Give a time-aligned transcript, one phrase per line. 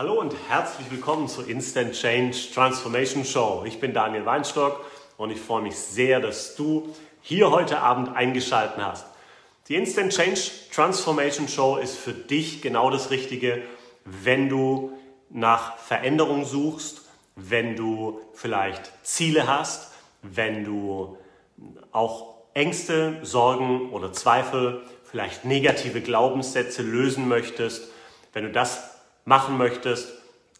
[0.00, 3.64] Hallo und herzlich willkommen zur Instant Change Transformation Show.
[3.66, 4.82] Ich bin Daniel Weinstock
[5.18, 6.88] und ich freue mich sehr, dass du
[7.20, 9.04] hier heute Abend eingeschaltet hast.
[9.68, 10.40] Die Instant Change
[10.72, 13.60] Transformation Show ist für dich genau das Richtige,
[14.06, 17.02] wenn du nach Veränderung suchst,
[17.36, 19.92] wenn du vielleicht Ziele hast,
[20.22, 21.18] wenn du
[21.92, 27.90] auch Ängste, Sorgen oder Zweifel, vielleicht negative Glaubenssätze lösen möchtest.
[28.32, 28.89] Wenn du das
[29.24, 30.12] machen möchtest,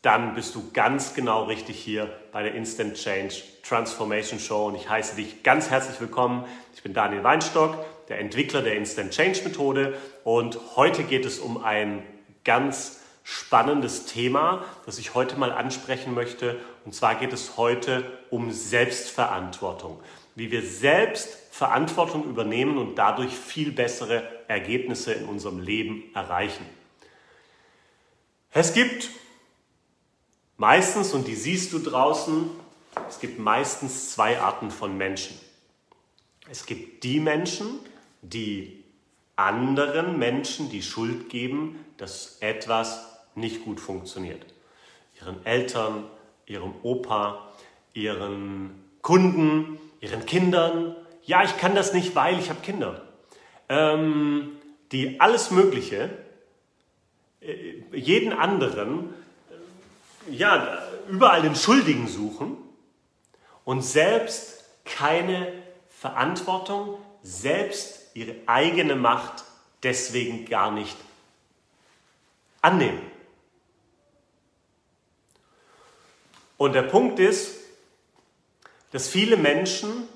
[0.03, 4.89] dann bist du ganz genau richtig hier bei der Instant Change Transformation Show und ich
[4.89, 6.47] heiße dich ganz herzlich willkommen.
[6.75, 7.77] Ich bin Daniel Weinstock,
[8.09, 12.03] der Entwickler der Instant Change Methode und heute geht es um ein
[12.45, 16.57] ganz spannendes Thema, das ich heute mal ansprechen möchte
[16.87, 20.01] und zwar geht es heute um Selbstverantwortung,
[20.35, 26.65] wie wir selbst Verantwortung übernehmen und dadurch viel bessere Ergebnisse in unserem Leben erreichen.
[28.53, 29.11] Es gibt
[30.57, 32.51] meistens, und die siehst du draußen,
[33.09, 35.39] es gibt meistens zwei Arten von Menschen.
[36.51, 37.79] Es gibt die Menschen,
[38.23, 38.83] die
[39.37, 43.07] anderen Menschen die Schuld geben, dass etwas
[43.37, 44.45] nicht gut funktioniert.
[45.21, 46.05] Ihren Eltern,
[46.47, 47.53] ihrem Opa,
[47.95, 50.97] ihren Kunden, ihren Kindern.
[51.23, 53.03] Ja, ich kann das nicht, weil ich habe Kinder.
[53.69, 54.57] Ähm,
[54.91, 56.11] die alles Mögliche
[57.41, 59.15] äh, jeden anderen,
[60.29, 62.57] ja, überall den Schuldigen suchen
[63.65, 65.53] und selbst keine
[65.89, 69.45] Verantwortung, selbst ihre eigene Macht
[69.83, 70.97] deswegen gar nicht
[72.63, 73.01] annehmen.
[76.57, 77.57] Und der Punkt ist,
[78.93, 80.09] dass viele Menschen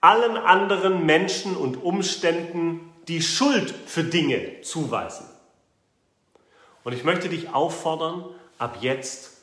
[0.00, 5.26] allen anderen Menschen und Umständen die Schuld für Dinge zuweisen.
[6.86, 8.24] Und ich möchte dich auffordern,
[8.58, 9.38] ab jetzt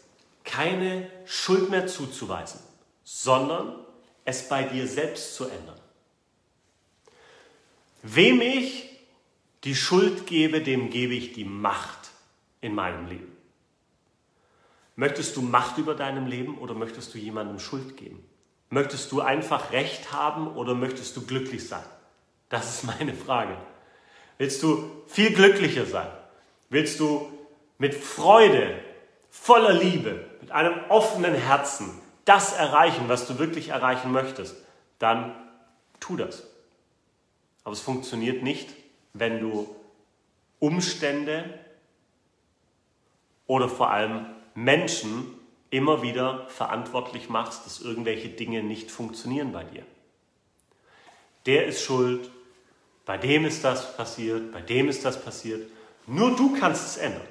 [0.45, 2.61] keine Schuld mehr zuzuweisen,
[3.03, 3.75] sondern
[4.23, 5.77] es bei dir selbst zu ändern.
[8.01, 8.97] Wem ich
[9.65, 12.11] die Schuld gebe, dem gebe ich die Macht
[12.61, 13.35] in meinem Leben.
[14.95, 18.23] Möchtest du Macht über deinem Leben oder möchtest du jemandem Schuld geben?
[18.69, 21.83] Möchtest du einfach Recht haben oder möchtest du glücklich sein?
[22.47, 23.57] Das ist meine Frage.
[24.37, 26.07] Willst du viel glücklicher sein?
[26.73, 27.31] Willst du
[27.77, 28.79] mit Freude,
[29.29, 34.55] voller Liebe, mit einem offenen Herzen das erreichen, was du wirklich erreichen möchtest,
[34.97, 35.35] dann
[35.99, 36.47] tu das.
[37.63, 38.69] Aber es funktioniert nicht,
[39.13, 39.75] wenn du
[40.57, 41.59] Umstände
[43.45, 44.25] oder vor allem
[44.55, 45.27] Menschen
[45.69, 49.83] immer wieder verantwortlich machst, dass irgendwelche Dinge nicht funktionieren bei dir.
[51.45, 52.31] Der ist schuld,
[53.05, 55.69] bei dem ist das passiert, bei dem ist das passiert.
[56.05, 57.27] Nur du kannst es ändern.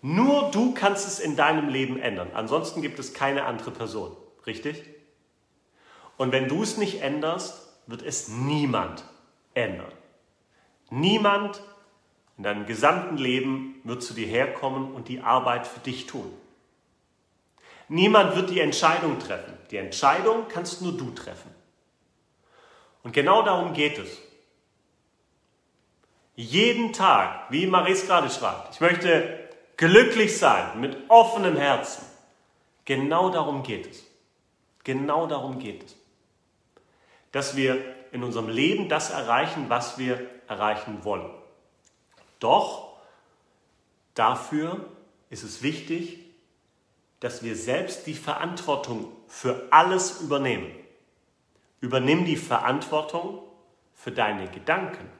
[0.00, 2.30] Nur du kannst es in deinem Leben ändern.
[2.34, 4.16] Ansonsten gibt es keine andere Person.
[4.46, 4.84] Richtig?
[6.16, 9.04] Und wenn du es nicht änderst, wird es niemand
[9.54, 9.92] ändern.
[10.90, 11.62] Niemand
[12.36, 16.32] in deinem gesamten Leben wird zu dir herkommen und die Arbeit für dich tun.
[17.88, 19.54] Niemand wird die Entscheidung treffen.
[19.70, 21.50] Die Entscheidung kannst nur du treffen.
[23.02, 24.18] Und genau darum geht es.
[26.38, 32.06] Jeden Tag, wie Maries gerade schreibt, ich möchte glücklich sein, mit offenem Herzen.
[32.84, 34.04] Genau darum geht es.
[34.84, 35.96] Genau darum geht es.
[37.32, 41.28] Dass wir in unserem Leben das erreichen, was wir erreichen wollen.
[42.38, 42.98] Doch
[44.14, 44.86] dafür
[45.30, 46.20] ist es wichtig,
[47.18, 50.70] dass wir selbst die Verantwortung für alles übernehmen.
[51.80, 53.42] Übernimm die Verantwortung
[53.96, 55.18] für deine Gedanken.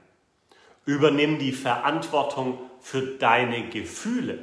[0.89, 4.43] Übernimm die Verantwortung für deine Gefühle.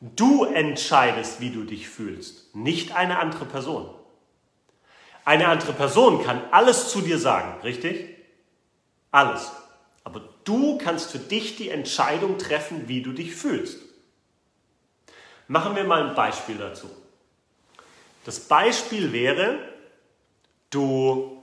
[0.00, 3.92] Du entscheidest, wie du dich fühlst, nicht eine andere Person.
[5.24, 8.14] Eine andere Person kann alles zu dir sagen, richtig?
[9.10, 9.50] Alles.
[10.04, 13.80] Aber du kannst für dich die Entscheidung treffen, wie du dich fühlst.
[15.48, 16.88] Machen wir mal ein Beispiel dazu.
[18.24, 19.58] Das Beispiel wäre,
[20.70, 21.42] du,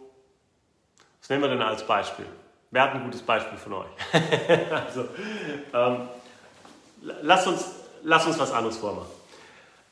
[1.19, 2.27] was nehmen wir denn als Beispiel?
[2.71, 3.91] Wer hat ein gutes Beispiel von euch?
[4.71, 5.07] also,
[5.73, 6.09] ähm,
[7.01, 7.65] lass, uns,
[8.03, 9.11] lass uns was anderes vormachen.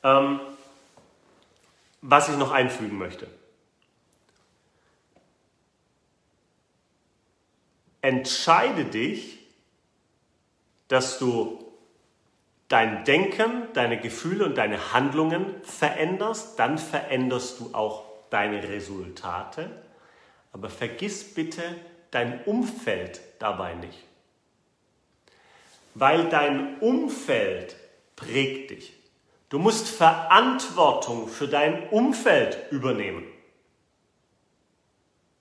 [0.03, 0.39] Ähm,
[2.01, 3.27] was ich noch einfügen möchte.
[8.01, 9.39] Entscheide dich,
[10.89, 11.63] dass du
[12.67, 19.71] dein Denken, deine Gefühle und deine Handlungen veränderst, dann veränderst du auch deine Resultate.
[20.51, 21.63] Aber vergiss bitte
[22.13, 24.03] dein Umfeld dabei nicht.
[25.95, 27.75] Weil dein Umfeld
[28.15, 28.93] prägt dich.
[29.49, 33.25] Du musst Verantwortung für dein Umfeld übernehmen.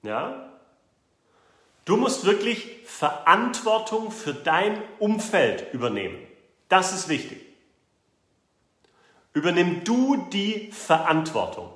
[0.03, 0.53] Ja?
[1.85, 6.19] Du musst wirklich Verantwortung für dein Umfeld übernehmen.
[6.69, 7.41] Das ist wichtig.
[9.33, 11.73] Übernimm du die Verantwortung.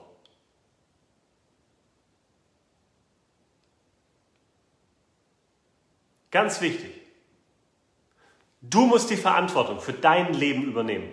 [6.36, 6.92] Ganz wichtig.
[8.60, 11.10] Du musst die Verantwortung für dein Leben übernehmen.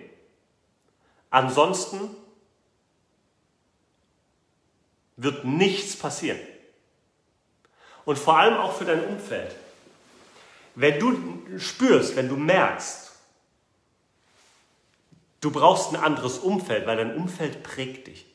[1.30, 2.14] Ansonsten
[5.16, 6.38] wird nichts passieren.
[8.04, 9.56] Und vor allem auch für dein Umfeld.
[10.74, 13.10] Wenn du spürst, wenn du merkst,
[15.40, 18.26] du brauchst ein anderes Umfeld, weil dein Umfeld prägt dich.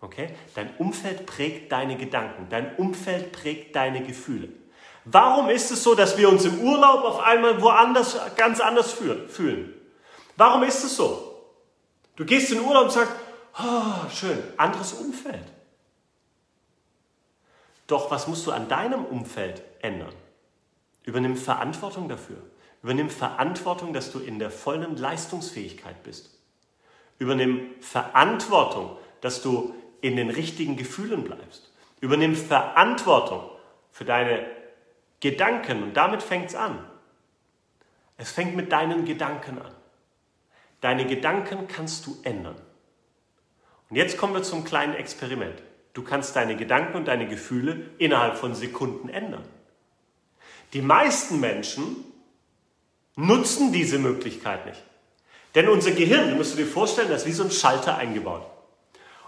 [0.00, 0.30] Okay?
[0.54, 4.48] Dein Umfeld prägt deine Gedanken, dein Umfeld prägt deine Gefühle.
[5.10, 9.74] Warum ist es so, dass wir uns im Urlaub auf einmal woanders ganz anders fühlen?
[10.36, 11.44] Warum ist es so?
[12.16, 13.12] Du gehst in den Urlaub und sagst,
[13.58, 15.44] oh, schön, anderes Umfeld.
[17.86, 20.12] Doch was musst du an deinem Umfeld ändern?
[21.04, 22.42] Übernimm Verantwortung dafür.
[22.82, 26.38] Übernimm Verantwortung, dass du in der vollen Leistungsfähigkeit bist.
[27.18, 31.70] Übernimm Verantwortung, dass du in den richtigen Gefühlen bleibst.
[32.00, 33.50] Übernimm Verantwortung
[33.90, 34.57] für deine
[35.20, 36.78] Gedanken und damit fängt es an.
[38.16, 39.72] Es fängt mit deinen Gedanken an.
[40.80, 42.56] Deine Gedanken kannst du ändern.
[43.90, 45.62] Und jetzt kommen wir zum kleinen Experiment.
[45.94, 49.44] Du kannst deine Gedanken und deine Gefühle innerhalb von Sekunden ändern.
[50.72, 52.04] Die meisten Menschen
[53.16, 54.82] nutzen diese Möglichkeit nicht.
[55.54, 58.46] Denn unser Gehirn, musst du dir vorstellen, das ist wie so ein Schalter eingebaut.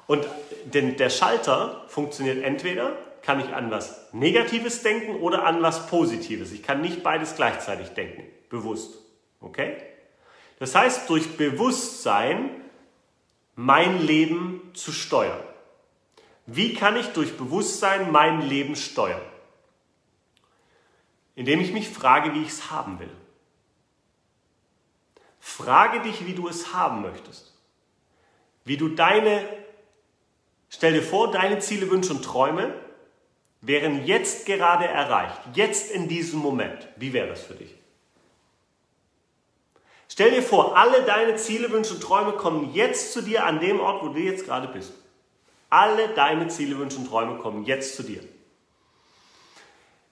[0.06, 0.26] Und
[0.66, 6.52] der Schalter funktioniert entweder, kann ich an was Negatives denken oder an was Positives.
[6.52, 8.98] Ich kann nicht beides gleichzeitig denken, bewusst.
[9.40, 9.76] Okay?
[10.58, 12.50] Das heißt, durch Bewusstsein
[13.56, 15.42] mein Leben zu steuern.
[16.46, 19.22] Wie kann ich durch Bewusstsein mein Leben steuern?
[21.34, 23.10] Indem ich mich frage, wie ich es haben will.
[25.38, 27.54] Frage dich, wie du es haben möchtest.
[28.64, 29.46] Wie du deine,
[30.68, 32.74] stell dir vor, deine Ziele, Wünsche und Träume
[33.60, 36.88] wären jetzt gerade erreicht, jetzt in diesem Moment.
[36.96, 37.74] Wie wäre das für dich?
[40.08, 43.80] Stell dir vor, alle deine Ziele, Wünsche und Träume kommen jetzt zu dir an dem
[43.80, 44.92] Ort, wo du jetzt gerade bist.
[45.68, 48.24] Alle deine Ziele, Wünsche und Träume kommen jetzt zu dir.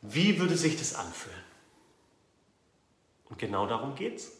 [0.03, 1.43] Wie würde sich das anfühlen?
[3.29, 4.33] Und genau darum geht es.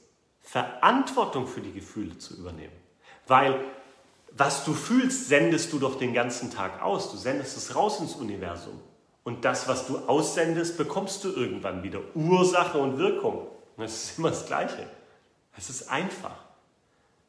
[0.43, 2.73] Verantwortung für die Gefühle zu übernehmen.
[3.27, 3.65] Weil
[4.33, 7.11] was du fühlst, sendest du doch den ganzen Tag aus.
[7.11, 8.81] Du sendest es raus ins Universum.
[9.29, 12.01] Und das, was du aussendest, bekommst du irgendwann wieder.
[12.15, 13.47] Ursache und Wirkung.
[13.77, 14.89] Es ist immer das Gleiche.
[15.55, 16.35] Es ist einfach.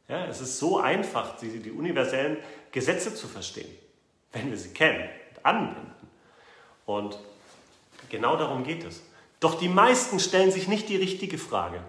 [0.08, 2.38] Ja, es ist so einfach, die, die universellen
[2.72, 3.68] Gesetze zu verstehen,
[4.32, 5.92] wenn wir sie kennen und anwenden.
[6.86, 7.20] Und
[8.08, 9.04] genau darum geht es.
[9.42, 11.84] Doch die meisten stellen sich nicht die richtige Frage.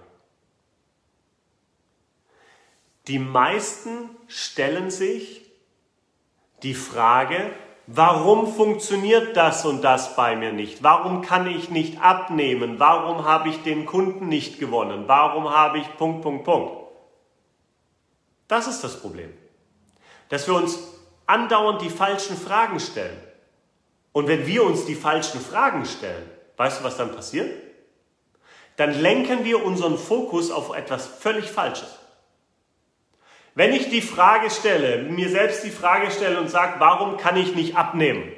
[3.06, 5.42] Die meisten stellen sich
[6.64, 7.52] die Frage,
[7.92, 10.82] warum funktioniert das und das bei mir nicht?
[10.82, 12.78] Warum kann ich nicht abnehmen?
[12.78, 15.04] Warum habe ich den Kunden nicht gewonnen?
[15.06, 16.72] Warum habe ich Punkt, Punkt, Punkt?
[18.48, 19.32] Das ist das Problem.
[20.28, 20.78] Dass wir uns
[21.26, 23.18] andauernd die falschen Fragen stellen.
[24.12, 27.50] Und wenn wir uns die falschen Fragen stellen, weißt du, was dann passiert?
[28.76, 31.99] Dann lenken wir unseren Fokus auf etwas völlig Falsches.
[33.60, 37.54] Wenn ich die Frage stelle, mir selbst die Frage stelle und sage, warum kann ich
[37.54, 38.32] nicht abnehmen?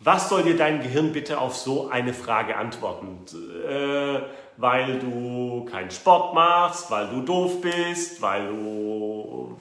[0.00, 3.24] Was soll dir dein Gehirn bitte auf so eine Frage antworten?
[3.66, 4.20] Äh,
[4.58, 9.56] weil du keinen Sport machst, weil du doof bist, weil du...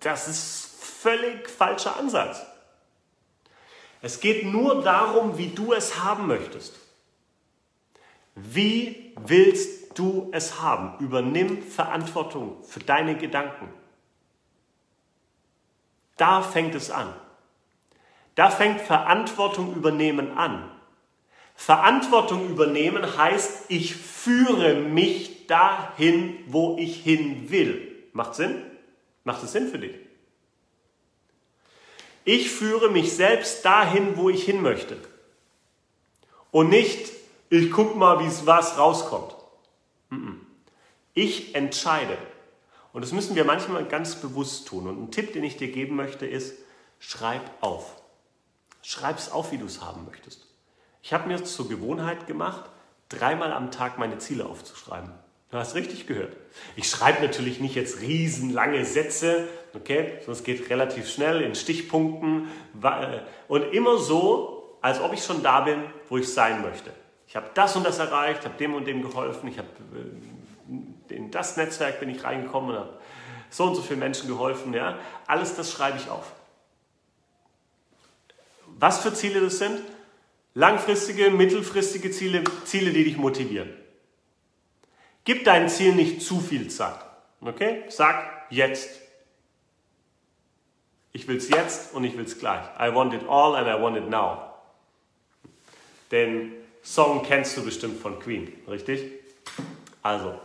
[0.00, 2.44] Das ist völlig falscher Ansatz.
[4.02, 6.74] Es geht nur darum, wie du es haben möchtest.
[8.34, 10.98] Wie willst du es haben?
[10.98, 13.68] Übernimm Verantwortung für deine Gedanken.
[16.16, 17.12] Da fängt es an.
[18.34, 20.70] Da fängt Verantwortung übernehmen an.
[21.54, 28.04] Verantwortung übernehmen heißt, ich führe mich dahin, wo ich hin will.
[28.12, 28.62] Macht Sinn?
[29.24, 29.96] Macht es Sinn für dich?
[32.24, 34.98] Ich führe mich selbst dahin, wo ich hin möchte.
[36.50, 37.12] Und nicht,
[37.50, 39.35] ich guck mal, wie es was rauskommt.
[41.16, 42.18] Ich entscheide.
[42.92, 44.86] Und das müssen wir manchmal ganz bewusst tun.
[44.86, 46.54] Und ein Tipp, den ich dir geben möchte, ist,
[46.98, 48.02] schreib auf.
[48.82, 50.46] Schreib es auf, wie du es haben möchtest.
[51.00, 52.68] Ich habe mir zur Gewohnheit gemacht,
[53.08, 55.10] dreimal am Tag meine Ziele aufzuschreiben.
[55.50, 56.36] Du hast richtig gehört.
[56.74, 62.48] Ich schreibe natürlich nicht jetzt riesenlange Sätze, okay, sondern es geht relativ schnell in Stichpunkten
[62.82, 66.92] äh, und immer so, als ob ich schon da bin, wo ich sein möchte.
[67.26, 70.35] Ich habe das und das erreicht, habe dem und dem geholfen, ich habe äh,
[71.10, 72.98] in das Netzwerk bin ich reingekommen und habe
[73.50, 74.72] so und so vielen Menschen geholfen.
[74.74, 74.98] Ja?
[75.26, 76.32] Alles das schreibe ich auf.
[78.78, 79.80] Was für Ziele das sind?
[80.54, 83.70] Langfristige, mittelfristige Ziele, Ziele, die dich motivieren.
[85.24, 86.98] Gib deinem Ziel nicht zu viel Zeit.
[87.40, 87.84] Okay?
[87.88, 89.00] Sag jetzt.
[91.12, 92.64] Ich will es jetzt und ich will es gleich.
[92.78, 94.52] I want it all and I want it now.
[96.10, 99.10] Den Song kennst du bestimmt von Queen, richtig?
[100.02, 100.38] Also,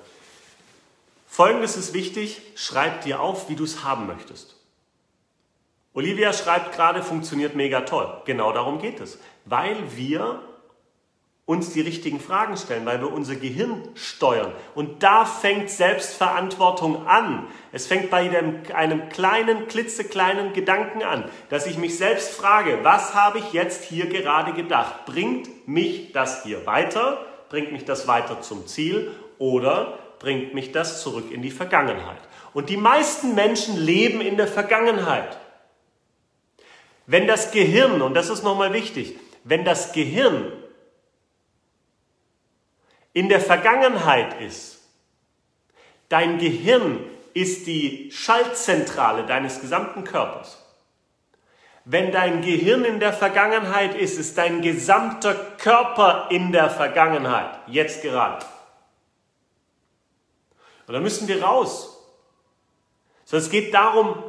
[1.31, 4.57] folgendes ist wichtig: Schreib dir auf, wie du es haben möchtest.
[5.93, 8.21] Olivia schreibt gerade, funktioniert mega toll.
[8.25, 9.19] Genau darum geht es.
[9.45, 10.41] Weil wir
[11.45, 14.53] uns die richtigen Fragen stellen, weil wir unser Gehirn steuern.
[14.73, 17.47] Und da fängt Selbstverantwortung an.
[17.73, 23.15] Es fängt bei einem, einem kleinen, klitzekleinen Gedanken an, dass ich mich selbst frage, was
[23.15, 25.05] habe ich jetzt hier gerade gedacht?
[25.05, 27.25] Bringt mich das hier weiter?
[27.49, 29.11] Bringt mich das weiter zum Ziel?
[29.37, 32.21] Oder bringt mich das zurück in die Vergangenheit?
[32.53, 35.37] Und die meisten Menschen leben in der Vergangenheit.
[37.07, 40.51] Wenn das Gehirn, und das ist nochmal wichtig, wenn das Gehirn
[43.13, 44.79] in der Vergangenheit ist,
[46.07, 46.99] dein Gehirn
[47.33, 50.57] ist die Schaltzentrale deines gesamten Körpers.
[51.83, 58.03] Wenn dein Gehirn in der Vergangenheit ist, ist dein gesamter Körper in der Vergangenheit, jetzt
[58.03, 58.45] gerade.
[60.91, 62.05] Und da müssen wir raus.
[63.23, 64.21] So, es geht darum,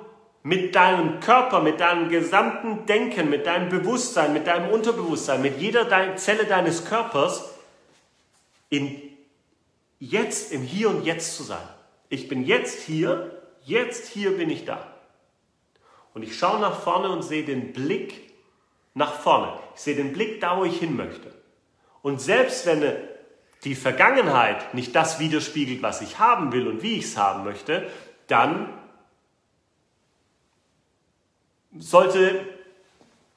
[0.45, 5.89] mit deinem Körper, mit deinem gesamten Denken, mit deinem Bewusstsein, mit deinem Unterbewusstsein, mit jeder
[6.15, 7.53] Zelle deines Körpers
[8.71, 9.03] in
[9.99, 11.67] jetzt, im Hier und Jetzt zu sein.
[12.11, 14.87] Ich bin jetzt hier, jetzt hier bin ich da.
[16.15, 18.33] Und ich schaue nach vorne und sehe den Blick
[18.95, 19.53] nach vorne.
[19.75, 21.35] Ich sehe den Blick da, wo ich hin möchte.
[22.03, 22.85] Und selbst wenn
[23.65, 27.89] die Vergangenheit nicht das widerspiegelt, was ich haben will und wie ich es haben möchte,
[28.27, 28.69] dann
[31.79, 32.45] sollte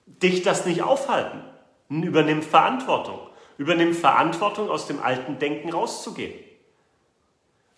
[0.05, 1.43] dich das nicht aufhalten.
[1.89, 3.19] Übernimm Verantwortung.
[3.57, 6.33] Übernimm Verantwortung, aus dem alten Denken rauszugehen.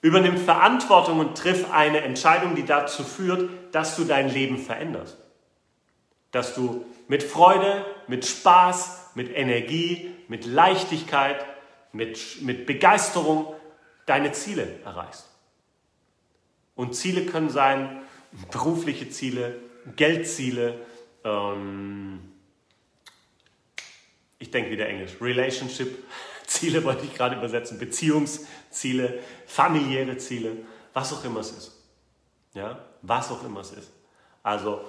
[0.02, 5.18] Übernimm Verantwortung und triff eine Entscheidung, die dazu führt, dass du dein Leben veränderst.
[6.32, 11.46] Dass du mit Freude, mit Spaß, mit Energie, mit Leichtigkeit,
[11.98, 13.54] mit, mit Begeisterung
[14.06, 15.28] deine Ziele erreichst.
[16.76, 18.02] Und Ziele können sein
[18.52, 19.60] berufliche Ziele,
[19.96, 20.80] Geldziele,
[21.24, 22.20] ähm,
[24.38, 26.06] ich denke wieder Englisch, Relationship,
[26.46, 30.58] Ziele wollte ich gerade übersetzen, Beziehungsziele, familiäre Ziele,
[30.94, 31.72] was auch immer es ist.
[32.54, 33.92] Ja, was auch immer es ist.
[34.44, 34.82] Also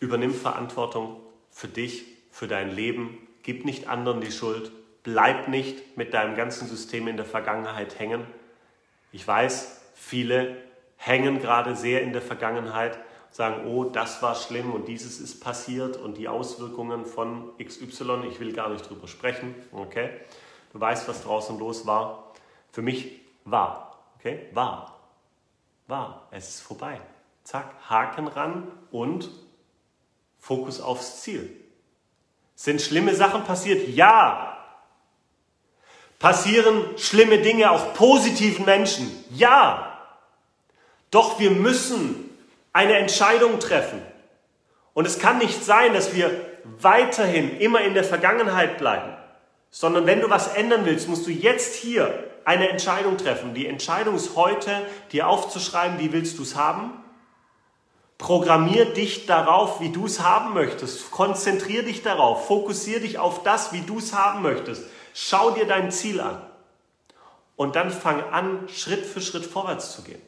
[0.00, 4.70] übernimm Verantwortung für dich, für dein Leben, gib nicht anderen die Schuld,
[5.06, 8.26] bleib nicht mit deinem ganzen System in der Vergangenheit hängen.
[9.12, 10.56] Ich weiß, viele
[10.96, 12.98] hängen gerade sehr in der Vergangenheit
[13.30, 18.40] sagen, oh, das war schlimm und dieses ist passiert und die Auswirkungen von XY, ich
[18.40, 20.10] will gar nicht drüber sprechen, okay?
[20.72, 22.32] Du weißt, was draußen los war.
[22.72, 24.48] Für mich war, okay?
[24.54, 24.98] War.
[25.86, 26.26] War.
[26.32, 27.00] Es ist vorbei.
[27.44, 29.30] Zack, Haken ran und
[30.40, 31.48] Fokus aufs Ziel.
[32.56, 33.86] Sind schlimme Sachen passiert?
[33.86, 34.55] Ja.
[36.18, 39.12] Passieren schlimme Dinge auch positiven Menschen?
[39.30, 39.98] Ja.
[41.10, 42.30] Doch wir müssen
[42.72, 44.02] eine Entscheidung treffen.
[44.94, 46.30] Und es kann nicht sein, dass wir
[46.80, 49.12] weiterhin immer in der Vergangenheit bleiben,
[49.70, 53.54] sondern wenn du was ändern willst, musst du jetzt hier eine Entscheidung treffen.
[53.54, 54.70] Die Entscheidung ist heute,
[55.12, 56.92] dir aufzuschreiben, wie willst du es haben?
[58.18, 61.10] Programmier dich darauf, wie du es haben möchtest.
[61.10, 62.46] Konzentrier dich darauf.
[62.46, 64.84] Fokussier dich auf das, wie du es haben möchtest.
[65.18, 66.42] Schau dir dein Ziel an.
[67.56, 70.20] Und dann fang an, Schritt für Schritt vorwärts zu gehen.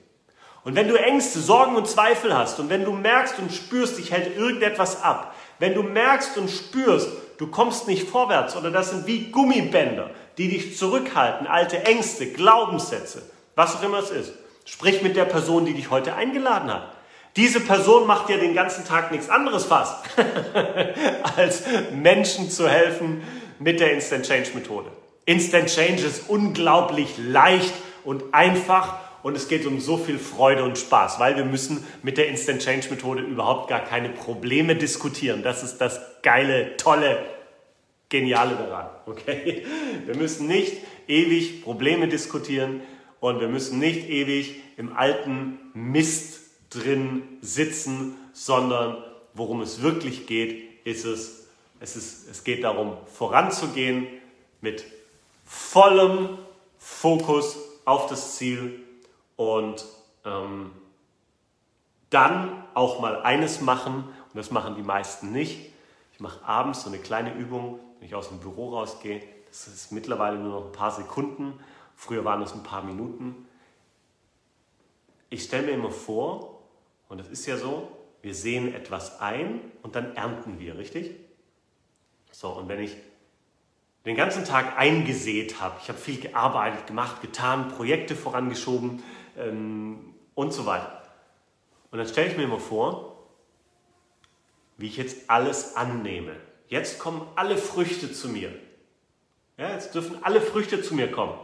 [0.64, 4.12] Und wenn du Ängste, Sorgen und Zweifel hast und wenn du merkst und spürst, dich
[4.12, 9.06] hält irgendetwas ab, wenn du merkst und spürst, du kommst nicht vorwärts oder das sind
[9.06, 14.32] wie Gummibänder, die dich zurückhalten, alte Ängste, Glaubenssätze, was auch immer es ist,
[14.64, 16.94] sprich mit der Person, die dich heute eingeladen hat.
[17.36, 20.02] Diese Person macht dir den ganzen Tag nichts anderes fast,
[21.36, 23.22] als Menschen zu helfen
[23.58, 24.90] mit der Instant Change Methode.
[25.24, 27.74] Instant Change ist unglaublich leicht
[28.04, 32.18] und einfach und es geht um so viel Freude und Spaß, weil wir müssen mit
[32.18, 35.42] der Instant Change Methode überhaupt gar keine Probleme diskutieren.
[35.42, 37.18] Das ist das geile, tolle,
[38.08, 38.86] geniale daran.
[39.06, 39.64] Okay?
[40.04, 40.76] Wir müssen nicht
[41.08, 42.82] ewig Probleme diskutieren
[43.20, 49.02] und wir müssen nicht ewig im alten Mist drin sitzen, sondern
[49.34, 51.47] worum es wirklich geht, ist es,
[51.80, 54.06] es, ist, es geht darum, voranzugehen
[54.60, 54.84] mit
[55.44, 56.38] vollem
[56.78, 58.84] Fokus auf das Ziel
[59.36, 59.84] und
[60.24, 60.72] ähm,
[62.10, 65.72] dann auch mal eines machen, und das machen die meisten nicht.
[66.12, 69.22] Ich mache abends so eine kleine Übung, wenn ich aus dem Büro rausgehe.
[69.48, 71.58] Das ist mittlerweile nur noch ein paar Sekunden.
[71.96, 73.46] Früher waren es ein paar Minuten.
[75.30, 76.60] Ich stelle mir immer vor,
[77.08, 77.90] und das ist ja so,
[78.22, 81.14] wir sehen etwas ein und dann ernten wir, richtig?
[82.30, 82.96] So, und wenn ich
[84.04, 89.02] den ganzen Tag eingesät habe, ich habe viel gearbeitet, gemacht, getan, Projekte vorangeschoben
[89.36, 91.02] ähm, und so weiter.
[91.90, 93.26] Und dann stelle ich mir immer vor,
[94.76, 96.36] wie ich jetzt alles annehme.
[96.68, 98.52] Jetzt kommen alle Früchte zu mir.
[99.56, 101.34] Ja, jetzt dürfen alle Früchte zu mir kommen.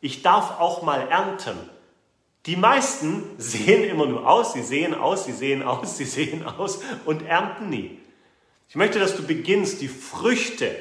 [0.00, 1.58] Ich darf auch mal ernten.
[2.46, 6.80] Die meisten sehen immer nur aus, sie sehen aus, sie sehen aus, sie sehen aus
[7.04, 7.98] und ernten nie.
[8.68, 10.74] Ich möchte, dass du beginnst, die Früchte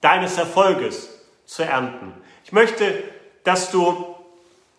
[0.00, 1.08] deines Erfolges
[1.44, 2.12] zu ernten.
[2.44, 3.02] Ich möchte,
[3.42, 4.14] dass du,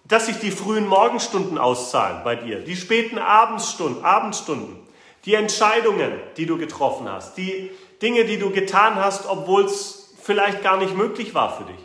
[0.06, 4.78] dass sich die frühen Morgenstunden auszahlen bei dir, die späten Abendstunden, Abendstunden,
[5.26, 10.62] die Entscheidungen, die du getroffen hast, die Dinge, die du getan hast, obwohl es vielleicht
[10.62, 11.82] gar nicht möglich war für dich.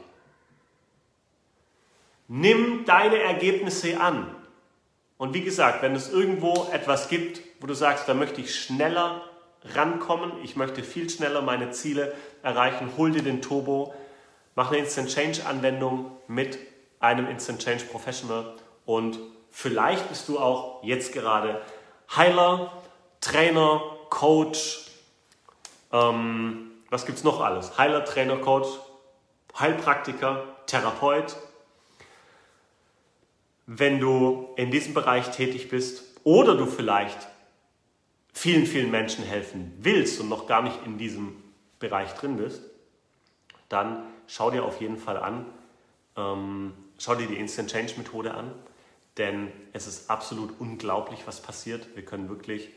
[2.29, 4.35] Nimm deine Ergebnisse an.
[5.17, 9.23] Und wie gesagt, wenn es irgendwo etwas gibt, wo du sagst, da möchte ich schneller
[9.65, 13.95] rankommen, ich möchte viel schneller meine Ziele erreichen, hol dir den Turbo,
[14.55, 16.59] mach eine Instant Change Anwendung mit
[16.99, 18.55] einem Instant Change Professional.
[18.87, 19.19] Und
[19.51, 21.61] vielleicht bist du auch jetzt gerade
[22.17, 22.73] Heiler,
[23.21, 24.87] Trainer, Coach,
[25.93, 27.79] ähm, was gibt es noch alles?
[27.79, 28.69] Heiler, Trainer, Coach,
[29.59, 31.37] Heilpraktiker, Therapeut,
[33.67, 37.29] wenn du in diesem Bereich tätig bist oder du vielleicht
[38.33, 41.43] vielen, vielen Menschen helfen willst und noch gar nicht in diesem
[41.79, 42.63] Bereich drin bist,
[43.69, 45.47] dann schau dir auf jeden Fall an,
[46.17, 48.53] ähm, schau dir die Instant Change Methode an,
[49.17, 51.95] denn es ist absolut unglaublich, was passiert.
[51.95, 52.71] Wir können wirklich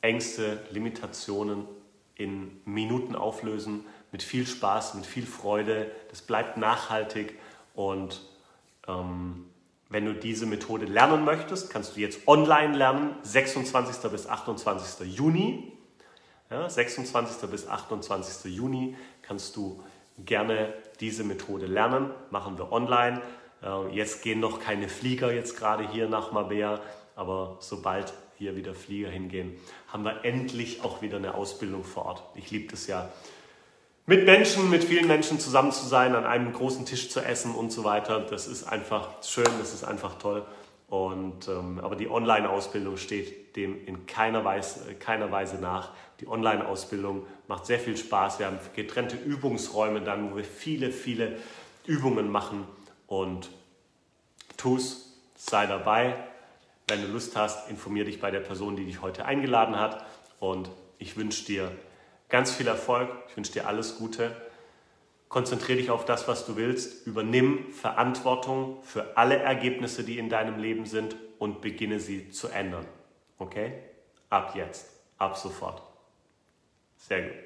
[0.00, 1.66] Ängste, Limitationen
[2.14, 5.90] in Minuten auflösen, mit viel Spaß, mit viel Freude.
[6.10, 7.38] Das bleibt nachhaltig
[7.74, 8.22] und
[8.88, 9.49] ähm,
[9.90, 14.10] wenn du diese Methode lernen möchtest, kannst du jetzt online lernen, 26.
[14.10, 15.06] bis 28.
[15.14, 15.72] Juni.
[16.48, 17.50] Ja, 26.
[17.50, 18.52] bis 28.
[18.52, 19.82] Juni kannst du
[20.18, 22.10] gerne diese Methode lernen.
[22.30, 23.20] Machen wir online.
[23.92, 26.80] Jetzt gehen noch keine Flieger jetzt gerade hier nach Mabea,
[27.14, 32.22] aber sobald hier wieder Flieger hingehen, haben wir endlich auch wieder eine Ausbildung vor Ort.
[32.36, 33.10] Ich liebe das ja,
[34.10, 37.70] mit Menschen, mit vielen Menschen zusammen zu sein, an einem großen Tisch zu essen und
[37.70, 38.18] so weiter.
[38.18, 40.44] Das ist einfach schön, das ist einfach toll.
[40.88, 45.92] Und, ähm, aber die Online-Ausbildung steht dem in keiner Weise, keiner Weise nach.
[46.18, 48.40] Die Online-Ausbildung macht sehr viel Spaß.
[48.40, 51.36] Wir haben getrennte Übungsräume dann, wo wir viele, viele
[51.86, 52.64] Übungen machen.
[53.06, 53.48] Und
[54.56, 56.16] tu's, sei dabei.
[56.88, 60.04] Wenn du Lust hast, informier dich bei der Person, die dich heute eingeladen hat.
[60.40, 60.68] Und
[60.98, 61.70] ich wünsche dir
[62.30, 64.34] Ganz viel Erfolg, ich wünsche dir alles Gute.
[65.28, 67.06] Konzentriere dich auf das, was du willst.
[67.06, 72.86] Übernimm Verantwortung für alle Ergebnisse, die in deinem Leben sind und beginne sie zu ändern.
[73.38, 73.74] Okay?
[74.28, 74.86] Ab jetzt,
[75.18, 75.82] ab sofort.
[76.96, 77.36] Sehr gut.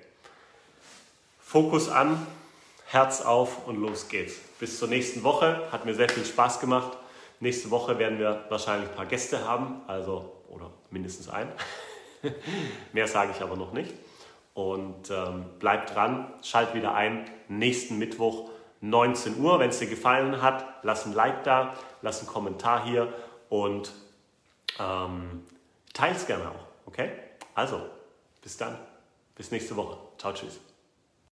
[1.41, 2.27] Fokus an,
[2.87, 4.35] Herz auf und los geht's.
[4.59, 5.69] Bis zur nächsten Woche.
[5.73, 6.97] Hat mir sehr viel Spaß gemacht.
[7.41, 11.51] Nächste Woche werden wir wahrscheinlich ein paar Gäste haben, also oder mindestens ein.
[12.93, 13.93] Mehr sage ich aber noch nicht.
[14.55, 17.29] Und ähm, bleib dran, schalt wieder ein.
[17.49, 19.59] Nächsten Mittwoch 19 Uhr.
[19.59, 23.13] Wenn es dir gefallen hat, lass ein Like da, lass einen Kommentar hier
[23.49, 23.93] und
[24.79, 25.45] ähm,
[25.93, 26.67] teils gerne auch.
[26.87, 27.11] Okay?
[27.55, 27.81] Also,
[28.43, 28.79] bis dann.
[29.35, 29.99] Bis nächste Woche.
[30.19, 30.61] Ciao, tschüss.